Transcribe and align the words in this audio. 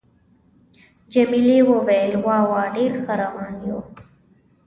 جميلې 1.13 1.57
وويل:: 1.69 2.13
وا 2.25 2.37
وا، 2.49 2.63
ډېر 2.75 2.91
ښه 3.03 3.13
روان 3.21 3.53
یو. 3.67 3.79